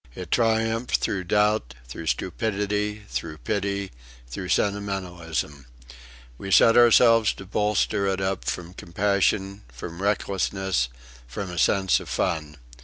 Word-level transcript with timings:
It 0.15 0.31
triumphed 0.31 0.97
through 0.97 1.25
doubt, 1.25 1.75
through 1.87 2.07
stupidity, 2.07 3.03
through 3.07 3.37
pity, 3.37 3.91
through 4.27 4.49
sentimentalism. 4.49 5.67
We 6.39 6.49
set 6.49 6.75
ourselves 6.75 7.33
to 7.33 7.45
bolster 7.45 8.07
it 8.07 8.19
up 8.19 8.45
from 8.45 8.73
compassion, 8.73 9.61
from 9.71 10.01
recklessness, 10.01 10.89
from 11.27 11.51
a 11.51 11.59
sense 11.59 11.99
of 11.99 12.09
fun. 12.09 12.57